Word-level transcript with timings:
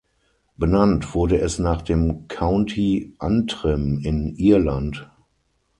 Benannt 0.57 1.13
wurde 1.13 1.37
es 1.39 1.59
nach 1.59 1.83
dem 1.83 2.27
County 2.27 3.13
Antrim 3.19 3.99
in 4.03 4.35
Irland. 4.35 5.11